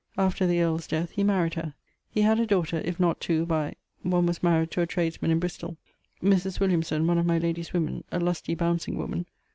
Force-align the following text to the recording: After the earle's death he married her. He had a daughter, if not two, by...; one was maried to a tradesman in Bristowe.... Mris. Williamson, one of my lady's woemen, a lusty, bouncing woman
After 0.17 0.47
the 0.47 0.59
earle's 0.61 0.87
death 0.87 1.11
he 1.11 1.23
married 1.23 1.53
her. 1.53 1.75
He 2.09 2.21
had 2.23 2.39
a 2.39 2.47
daughter, 2.47 2.81
if 2.83 2.99
not 2.99 3.19
two, 3.21 3.45
by...; 3.45 3.75
one 4.01 4.25
was 4.25 4.39
maried 4.39 4.71
to 4.71 4.81
a 4.81 4.87
tradesman 4.87 5.29
in 5.29 5.37
Bristowe.... 5.39 5.77
Mris. 6.23 6.59
Williamson, 6.59 7.05
one 7.05 7.19
of 7.19 7.27
my 7.27 7.37
lady's 7.37 7.69
woemen, 7.71 8.03
a 8.11 8.19
lusty, 8.19 8.55
bouncing 8.55 8.97
woman 8.97 9.27